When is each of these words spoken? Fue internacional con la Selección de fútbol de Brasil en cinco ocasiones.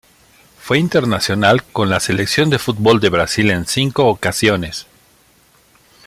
Fue 0.57 0.79
internacional 0.79 1.61
con 1.63 1.87
la 1.91 1.99
Selección 1.99 2.49
de 2.49 2.57
fútbol 2.57 2.99
de 3.01 3.09
Brasil 3.09 3.51
en 3.51 3.67
cinco 3.67 4.07
ocasiones. 4.07 4.87